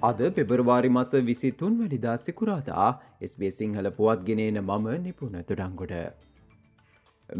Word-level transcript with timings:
අද 0.00 0.20
පෙබරවාරි 0.34 0.88
මස 0.88 1.12
විසිතුන් 1.28 1.72
වැඩිදා 1.78 2.16
සිකුරාදා 2.16 2.88
ස්බේ 3.30 3.48
සිංහල 3.50 3.86
පුවත් 3.96 4.20
ගෙනන 4.26 4.58
මම 4.60 4.84
නිපුණ 5.06 5.38
තුඩංගොඩ. 5.48 5.94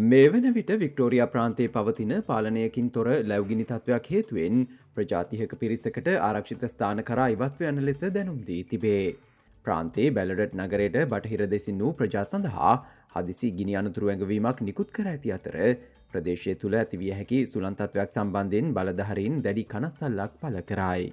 මේ 0.04 0.24
වන 0.32 0.48
විට 0.56 0.72
වික්ටෝරිය 0.80 1.22
ප්‍රාන්තයේ 1.34 1.68
පවතින 1.68 2.14
පාලනයකින් 2.22 2.88
තොර 2.90 3.06
ලැවගිනි 3.24 3.66
තත්වයක් 3.68 4.08
හේතුවෙන් 4.14 4.66
ප්‍රජාතිහක 4.96 5.54
පිරිසකට 5.60 6.10
ආරක්ෂිත 6.20 6.64
ස්ථාන 6.72 7.02
කරා 7.04 7.28
ඉවත්ව 7.36 7.68
යන 7.70 7.78
ලෙස 7.84 8.02
දැනුම්දී 8.08 8.64
තිබේ. 8.64 9.06
ප්‍රාන්තේ 9.64 10.08
බැලඩට් 10.10 10.58
නගරයට 10.58 10.98
බටහිර 11.14 11.46
දෙසින් 11.54 11.78
වූ 11.78 11.92
ප්‍රජා 11.94 12.26
සඳහා 12.26 12.74
හදිසි 13.14 13.52
ගිනි 13.60 13.78
අනතුරු 13.82 14.10
ඇඟවීමක් 14.10 14.64
නිකුත් 14.70 14.90
කර 14.90 15.12
ඇති 15.12 15.34
අතර 15.38 15.60
ප්‍රදේශය 16.10 16.58
තුළ 16.58 16.80
ඇතිවිය 16.82 17.14
හැකි 17.20 17.40
සුළන්තත්වයක් 17.46 18.10
සම්බන්ධයෙන් 18.10 18.74
බලධහරින් 18.74 19.40
දැඩි 19.46 19.68
කනස්සල්ලක් 19.72 20.38
පල 20.42 20.62
කරයි. 20.72 21.08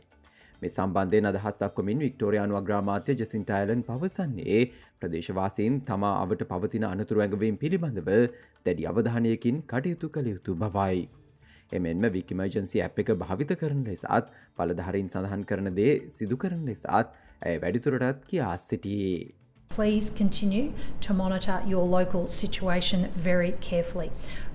මේ 0.61 0.71
සම්බන්ධයෙන් 0.71 1.29
අදහස් 1.29 1.57
දක්වමින් 1.59 2.03
වික්ටෝරයානු 2.03 2.59
අග්‍රාමාත්‍ය 2.59 3.15
ජසින්ටයිලන් 3.15 3.83
පවසන්නේ 3.83 4.61
ප්‍රදේශවාසීන් 4.99 5.77
තමා 5.83 6.15
අවට 6.21 6.43
පවතින 6.47 6.87
අනතුරු 6.89 7.23
ඇඟවීම් 7.25 7.57
පිළිබඳව 7.57 8.09
දැඩි 8.65 8.89
අවධානයකින් 8.91 9.61
කටයුතු 9.65 10.09
කළ 10.09 10.29
යුතු 10.29 10.57
බවයි. 10.57 11.05
එමෙන්ම 11.71 12.09
විකිමර්ජන්සි 12.09 12.81
ඇප් 12.81 12.99
එක 12.99 13.13
භාවිත 13.17 13.55
කරන 13.55 13.81
ලෙසත් 13.83 14.35
පලධහරින් 14.57 15.09
සඳහන් 15.09 15.45
කරන 15.45 15.71
දේ 15.73 15.95
සිදු 16.09 16.37
කරන 16.37 16.61
ලෙසත් 16.65 16.85
ඇය 17.41 17.57
වැඩිතුරටත් 17.57 18.29
කියා 18.29 18.53
සිටියේ. 18.59 19.44
Please 19.69 20.09
continue 20.09 20.73
to 21.01 21.13
monitor 21.13 21.61
your 21.67 21.83
local 21.85 22.27
situation 22.27 23.11
very 23.11 23.51
carefully, 23.59 24.09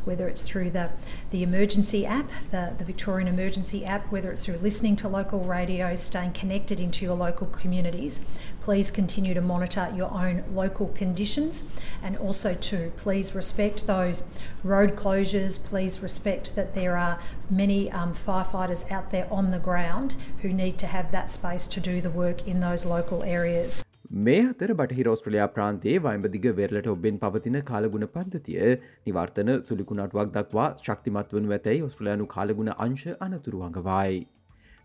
whether 0.04 0.28
it's 0.28 0.48
through 0.48 0.70
the, 0.70 0.90
the 1.30 1.42
emergency 1.42 2.06
app, 2.06 2.30
the, 2.50 2.74
the 2.78 2.84
Victorian 2.84 3.28
Emergency 3.28 3.84
app, 3.84 4.10
whether 4.10 4.32
it's 4.32 4.46
through 4.46 4.56
listening 4.56 4.96
to 4.96 5.08
local 5.08 5.40
radio, 5.40 5.94
staying 5.94 6.32
connected 6.32 6.80
into 6.80 7.04
your 7.04 7.14
local 7.14 7.46
communities. 7.48 8.20
Please 8.62 8.90
continue 8.90 9.34
to 9.34 9.42
monitor 9.42 9.92
your 9.94 10.10
own 10.10 10.42
local 10.54 10.88
conditions 10.88 11.64
and 12.02 12.16
also 12.16 12.54
to 12.54 12.90
please 12.96 13.34
respect 13.34 13.86
those 13.86 14.22
road 14.64 14.96
closures. 14.96 15.62
Please 15.62 16.00
respect 16.00 16.56
that 16.56 16.74
there 16.74 16.96
are 16.96 17.20
many 17.50 17.90
um, 17.92 18.14
firefighters 18.14 18.90
out 18.90 19.10
there 19.10 19.28
on 19.30 19.50
the 19.50 19.58
ground 19.58 20.16
who 20.42 20.50
need 20.50 20.78
to 20.78 20.86
have 20.86 21.12
that 21.12 21.30
space 21.30 21.66
to 21.66 21.80
do 21.80 22.00
the 22.00 22.10
work 22.10 22.46
in 22.46 22.60
those 22.60 22.86
local 22.86 23.22
areas. 23.22 23.84
මේ 24.10 24.38
අතර 24.42 24.72
බටහි 24.72 25.04
රෝස්ට්‍රලයා 25.04 25.44
ප්‍රාන්තයේ 25.48 25.98
වයිඹදිග 26.00 26.46
වෙරලට 26.52 26.86
ඔබෙන් 26.88 27.18
පවතින 27.18 27.58
කාලගුණ 27.62 28.06
පද්ධතිය 28.08 28.72
නිවර්තන 29.06 29.52
සුලිකුණටුවක් 29.62 30.32
දක්වා 30.34 30.64
ශක්තිමත් 30.78 31.34
වනු 31.34 31.52
ඇතැයි 31.52 31.84
ඔස්ට්‍රලයානු 31.84 32.26
කාලගුණ 32.26 32.70
අංශ 32.76 33.06
අනතුරු 33.20 33.62
අඟවායි. 33.62 34.18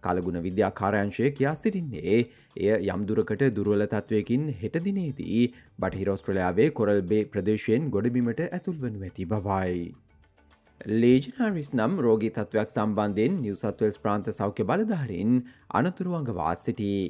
කාලගුණ 0.04 0.40
විද්‍යා 0.44 0.70
කාරයංශය 0.74 1.32
කියා 1.32 1.56
සිටින්නේ 1.56 2.20
එය 2.20 2.78
යම්දුරකට 2.90 3.48
දුරුවල 3.56 3.88
තත්වයකින් 3.88 4.46
හෙටදිනේදී 4.62 5.42
බටහිරෝස්ට්‍රලයාාවේ 5.80 6.70
කොරල්බේ 6.72 7.26
ප්‍රදේශයෙන් 7.28 7.90
ගොඩබිමට 7.90 8.46
ඇතුල් 8.48 8.80
වනු 8.80 9.04
ඇති 9.04 9.30
බවයි. 9.34 9.84
ලේජනාරිස් 10.96 11.74
නම් 11.74 12.00
රෝගී 12.02 12.32
තත්වයක් 12.32 12.70
සම්බන්ධයෙන් 12.72 13.42
නිවසත්වල්ස් 13.42 14.00
ප්‍රාන්ත 14.00 14.34
සෞඛ්‍ය 14.34 14.64
බලධහරින් 14.66 15.38
අනතුරුවන්ගවා 15.76 16.56
සිටී. 16.60 17.06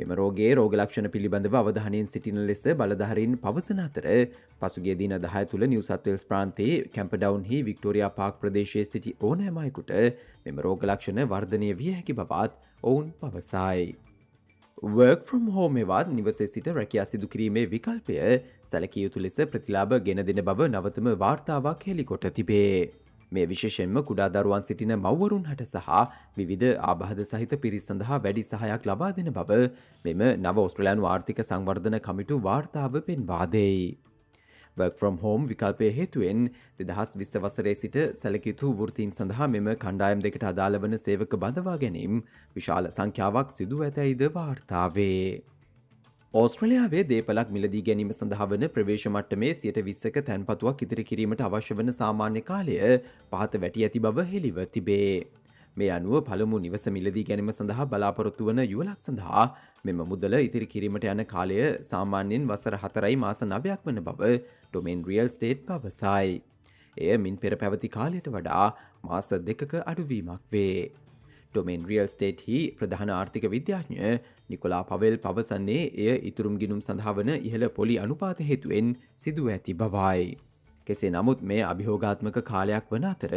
මෙම 0.00 0.12
රෝගේ 0.14 0.50
රෝගලක්ෂණ 0.54 1.08
පිළිබඳව 1.08 1.56
අවධානයෙන් 1.56 2.06
සිටින 2.08 2.38
ලෙස 2.46 2.62
බලධහරින් 2.74 3.32
පවසන 3.38 3.80
අතර 3.80 4.06
පසුගේ 4.60 4.94
දින 4.96 5.14
දහය 5.18 5.42
තුළ 5.46 5.66
නිවසත්වල්ස් 5.66 6.24
ප්‍රාන්තයේ 6.26 6.76
කැම්පඩවන්හි 6.94 7.58
වික්ටෝරයා 7.66 8.12
පාක් 8.12 8.38
ප්‍රදේශයේ 8.40 8.86
සිටි 8.86 9.12
ඕනෑමයකුට 9.22 9.92
මෙම 10.46 10.62
රෝගලක්ෂණ 10.66 11.20
වර්ධනය 11.26 11.74
විය 11.74 11.92
හැකි 11.92 12.16
බවත් 12.16 12.70
ඔවුන් 12.84 13.12
පවසයි. 13.20 13.90
වර්ක් 14.90 15.24
ෆ්‍රම් 15.24 15.52
හෝමෙවත් 15.52 16.10
නිවසේ 16.12 16.48
සිට 16.48 16.72
රැකයා 16.72 17.06
සිදු 17.06 17.28
කිරීමේ 17.28 17.66
විකල්පය 17.68 18.18
සැලකිය 18.66 19.04
යුතු 19.04 19.20
ලෙස 19.20 19.38
ප්‍රතිලාබ 19.46 19.94
ගෙන 20.02 20.24
දෙන 20.24 20.42
බව 20.42 20.68
නවතම 20.68 21.14
වාර්තාවක් 21.18 21.86
හෙළිකොට 21.86 22.26
තිබේ. 22.32 22.90
මේ 23.32 23.46
විශේෂෙන්ම 23.46 24.02
කුඩා 24.02 24.28
දරුවන් 24.30 24.66
සිටින 24.68 24.94
මව්වරුන් 24.96 25.48
හට 25.50 25.68
සහ 25.68 25.88
විවිධ 26.36 26.68
ආබාධ 26.90 27.24
සහිත 27.24 27.56
පිරිස් 27.64 27.88
සඳහා 27.88 28.20
වැඩි 28.26 28.44
සහයක් 28.44 28.86
ලබා 28.86 29.10
දෙන 29.18 29.32
බව 29.32 29.58
මෙම 30.04 30.22
නව 30.28 30.66
ඔස්ට්‍රලයානු 30.66 31.06
ආර්ථික 31.06 31.42
සංවර්ධන 31.44 31.98
කමිටු 32.06 32.40
වාර්තාව 32.42 33.02
පෙන්වාදෙයි. 33.08 33.82
work 34.76 34.96
from 34.96 35.16
home 35.18 35.46
විකල්පය 35.50 35.88
හේතුවෙන් 35.92 36.42
දෙදහස් 36.80 37.14
විස්ස 37.16 37.34
වසරේ 37.44 37.74
සිට 37.74 37.96
සැලකිතු 38.20 38.72
වෘතීන් 38.80 39.12
සඳහා 39.12 39.48
මෙම 39.54 39.70
කණ්ඩායම් 39.84 40.26
දෙකට 40.26 40.46
අදාළ 40.52 40.80
වන 40.84 40.98
සේවක 41.06 41.38
බඳවා 41.44 41.78
ගැනීම් 41.84 42.20
විශාල 42.56 42.90
සංඛ්‍යාවක් 42.90 43.56
සිදුව 43.58 43.86
ඇතැයිද 43.88 44.22
වාර්තාවේ. 44.36 45.42
ඕස්ට්‍රලයාාවේ 46.34 47.00
දේපලක් 47.02 47.48
මිලදී 47.54 47.80
ගැනීම 47.86 48.10
සඳහා 48.12 48.44
වන 48.50 48.64
ප්‍රවේශ 48.74 49.06
මට්ටමේ 49.10 49.48
සියට 49.54 49.78
විස්සක 49.86 50.18
තැන්පතුවක් 50.28 50.84
ඉදිරි 50.84 51.04
කිරීමට 51.08 51.42
අවශ්‍ය 51.46 51.76
වන 51.80 51.90
සාමාන්‍ය 51.96 52.42
කාලය 52.50 52.76
පහත 53.32 53.60
වැටි 53.64 53.84
ඇති 53.86 54.02
බව 54.04 54.24
හෙළිව 54.28 54.60
තිබේ. 54.76 55.26
මේ 55.76 55.88
අනුව 55.96 56.22
පළමු 56.28 56.62
නිවස 56.66 56.86
මිලදී 56.98 57.26
ගැනීම 57.30 57.50
සඳහා 57.52 57.88
බලාපොරොත්තු 57.88 58.48
වන 58.50 58.62
යුවලක් 58.64 59.02
සඳහා 59.08 59.44
මෙම 59.84 60.04
මුදල 60.12 60.38
ඉතිරි 60.38 60.70
කිරීමට 60.74 61.08
යන 61.08 61.24
කාලය 61.34 61.58
සාමාන්‍යෙන් 61.90 62.46
වසර 62.46 62.78
හතරයි 62.84 63.20
මාස 63.26 63.44
නවයක් 63.48 63.90
වන 63.90 64.00
බව 64.06 64.32
ඩොමෙන් 64.38 65.04
රියල් 65.10 65.34
ස්ටේට් 65.36 65.66
පවසයි. 65.66 66.40
එය 66.96 67.18
මින් 67.18 67.42
පෙර 67.42 67.58
පැවති 67.58 67.94
කාලයට 67.98 68.30
වඩා 68.30 68.66
මාස 69.04 69.34
දෙකක 69.50 69.80
අඩුවීමක් 69.84 70.42
වේ. 70.52 70.90
ඩොමෙන් 71.52 71.84
රියල් 71.86 72.08
ස්ටේට් 72.08 72.42
හි 72.46 72.58
ප්‍රධාන 72.78 73.10
ආර්ථික 73.12 73.50
විද්‍යාඥ 73.50 74.10
නිකොලා 74.50 74.82
පවෙල් 74.84 75.16
පවසන්නේ 75.18 75.82
එය 76.04 76.14
ඉතුරුම් 76.30 76.60
ගිනුම් 76.62 76.80
සඳහාවන 76.80 77.32
ඉහළ 77.38 77.66
පොලි 77.76 77.98
අනුපාත 78.04 78.46
හේතුවෙන් 78.50 78.94
සිදුව 79.16 79.50
ඇති 79.54 79.74
බවයි. 79.74 80.30
කෙසේ 80.86 81.10
නමුත් 81.10 81.42
මේ 81.42 81.60
අභිහෝගාත්මක 81.64 82.38
කාලයක් 82.44 82.90
වන 82.92 83.06
අතර 83.10 83.34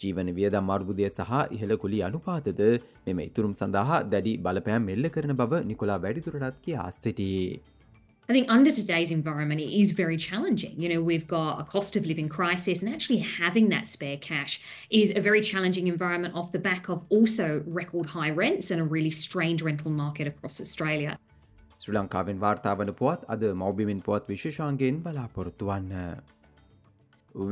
ජීවන 0.00 0.30
වියදම් 0.38 0.72
අර්බුදය 0.76 1.06
සහ 1.08 1.32
ඉහළ 1.56 1.76
කුලි 1.82 2.00
අනුපාතද 2.08 2.64
මෙම 3.06 3.20
ඉතුරුම් 3.28 3.54
සඳහා 3.54 4.00
දැඩි 4.06 4.34
බලපෑම් 4.38 4.90
මෙල්ල 4.90 5.12
කරන 5.14 5.36
බව 5.40 5.62
නිකොලා 5.70 6.02
වැඩිතුරටත් 6.04 6.60
කියා 6.64 6.88
සිටියේ. 7.02 7.73
I 8.26 8.32
think 8.32 8.46
under 8.48 8.70
today's 8.70 9.10
environment, 9.10 9.60
it 9.60 9.70
is 9.78 9.90
very 9.92 10.16
challenging. 10.16 10.80
You 10.80 10.88
know, 10.88 11.02
we've 11.02 11.26
got 11.28 11.60
a 11.60 11.64
cost 11.64 11.94
of 11.94 12.06
living 12.06 12.30
crisis, 12.30 12.82
and 12.82 12.88
actually 12.90 13.18
having 13.18 13.68
that 13.68 13.86
spare 13.86 14.16
cash 14.16 14.60
is 14.90 15.14
a 15.14 15.20
very 15.20 15.42
challenging 15.42 15.88
environment 15.88 16.34
off 16.34 16.50
the 16.50 16.58
back 16.58 16.88
of 16.88 17.02
also 17.10 17.62
record 17.66 18.06
high 18.06 18.30
rents 18.30 18.70
and 18.70 18.80
a 18.80 18.84
really 18.84 19.10
strained 19.10 19.60
rental 19.60 19.90
market 19.90 20.26
across 20.26 20.58
Australia. 20.66 21.18
ශ්‍රී 21.80 21.94
ලංකාවෙන් 21.96 22.38
වාර්තාාවන 22.44 22.94
පුවත් 23.00 23.24
අද 23.34 23.42
මෞබිමින් 23.62 24.00
පුවත් 24.06 24.28
විශේෂාන්ගෙන් 24.32 25.02
බලාපොරොත්තුවන්න. 25.04 25.92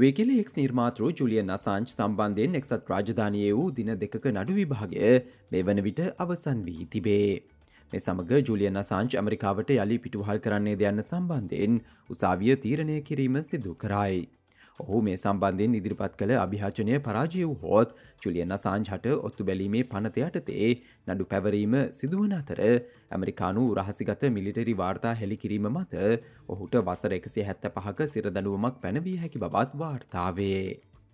විකිලෙක්ස් 0.01 0.57
නිර්මාතෘ 0.57 1.09
ජුලියන් 1.21 1.57
අසාංච් 1.57 1.97
සම්බන්ධයෙන් 1.97 2.61
එක්සත් 2.61 2.93
රාජධානය 2.93 3.43
වූ 3.59 3.71
දින 3.79 3.91
දෙකක 4.05 4.27
නඩු 4.37 4.55
විභාගය 4.61 5.09
මේ 5.53 5.63
වන 5.69 5.83
විට 5.89 6.01
අවසන් 6.25 6.65
වී 6.69 6.87
තිබේ. 6.95 7.27
මේ 7.93 8.01
සමග 8.01 8.39
ජුලියන් 8.43 8.79
අසාංච් 8.79 9.15
ඇමරිකාවට 9.15 9.73
යළි 9.73 9.97
පිටුහල් 10.01 10.39
කරන්නේ 10.41 10.77
දෙයන්න 10.77 11.03
සම්බන්ධයෙන් 11.03 11.75
උසාවිය 12.11 12.55
තීරණය 12.59 13.01
කිරීම 13.03 13.43
සිදු 13.45 13.75
කරයි. 13.77 14.23
ඔහු 14.81 15.01
මේ 15.03 15.17
සම්බන්ධයෙන් 15.17 15.75
ඉදිරිපත් 15.79 16.15
කළ 16.17 16.33
අභිහාචනය 16.37 16.95
පරාජය 17.01 17.43
වූ 17.43 17.57
හෝත් 17.65 17.91
ජුලියන් 18.23 18.55
අසාංජ් 18.57 18.87
හට 18.87 19.17
ඔත්තු 19.29 19.47
බැලීමේ 19.49 19.83
පනතයටතේ 19.87 20.71
නඩු 21.07 21.27
පැවරීම 21.27 21.77
සිදුවන 21.99 22.33
අතර 22.39 22.63
ඇමරිකානු 22.63 23.67
රහසිගත 23.77 24.25
මිලිටරි 24.31 24.77
වාර්තා 24.77 25.13
හෙළි 25.21 25.39
කිරීම 25.45 25.69
මත 25.73 26.09
ඔහුට 26.49 26.81
වසර 26.83 27.19
එකසේ 27.19 27.47
හැත්ත 27.51 27.69
පහක 27.77 28.09
සිරදනුවමක් 28.15 28.81
පැනවී 28.81 29.19
හැකි 29.19 29.45
බවත් 29.45 29.79
වාර්තාවේ. 29.79 30.65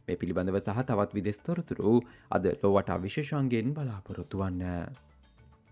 මේ 0.08 0.16
පිළිබඳව 0.16 0.60
සහ 0.60 0.86
තවත් 0.86 1.10
විදෙස්තොරතුරු 1.14 1.98
අද 2.30 2.48
ලොවට 2.54 2.96
විශේෂන්ගෙන් 3.02 3.76
බලාපොරොත්තු 3.76 4.44
වන්න. 4.44 5.07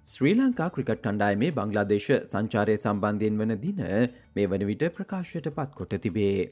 ශ්‍රී 0.06 0.34
ලංකා 0.38 0.66
ක්‍රිකට් 0.74 1.00
කණ්ඩායමේ 1.04 1.48
බංගලාදේශ 1.54 2.10
සංචාරය 2.10 2.74
සම්බන්ධයෙන් 2.76 3.40
වන 3.40 3.52
දින 3.62 3.80
මේ 4.36 4.44
වන 4.52 4.64
විට 4.68 4.84
ප්‍රකාශයට 4.96 5.48
පත් 5.56 5.74
කොට 5.78 5.94
තිබේ. 6.04 6.44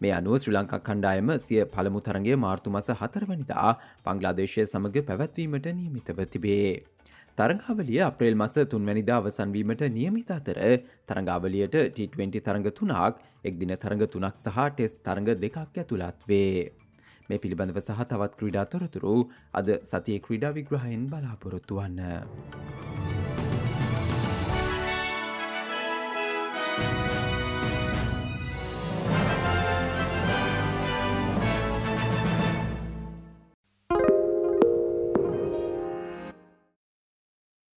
මේ 0.00 0.12
අනුව 0.18 0.36
ශ්‍රී 0.36 0.54
ලංකා 0.56 0.78
කණ්ඩායම 0.88 1.32
සිය 1.46 1.58
පළමු 1.72 2.04
තරගේ 2.08 2.36
මාර්තු 2.44 2.74
මස 2.74 2.90
හතරවනිදා 3.00 3.72
බංගලාදේශය 4.06 4.62
සමඟ 4.64 5.00
පැවැත්වීමට 5.08 5.66
නියමිතව 5.72 6.22
තිබේ. 6.34 6.70
තරංගාවලිය 7.38 8.00
අප්‍රේල් 8.08 8.38
මස 8.38 8.54
තුන්වැනිදා 8.72 9.18
අවසන්වීමට 9.22 9.82
නියමිත 9.96 10.30
අතර 10.30 10.60
තරංගාවලියට 11.08 11.78
T20 11.96 12.44
තරඟ 12.46 12.70
තුනක් 12.78 13.24
එක් 13.44 13.58
දින 13.60 13.74
තරඟ 13.76 14.06
තුනක් 14.14 14.38
සහ 14.44 14.60
ටෙස් 14.68 14.94
තරඟ 15.00 15.32
දෙකක් 15.42 15.58
ඇතුළත් 15.64 16.28
වේ. 16.30 16.70
මේ 17.28 17.42
පිළිබඳව 17.42 17.78
සහ 17.80 18.06
තවත් 18.10 18.38
ක්‍රීඩා 18.38 18.64
තොරතුරු 18.72 19.16
අද 19.54 19.68
සතිය 19.84 20.18
ක්‍රීඩා 20.24 20.54
විග්‍රහයෙන් 20.56 21.04
බලාපොරොත්තු 21.12 21.78
වන්න. 21.78 22.89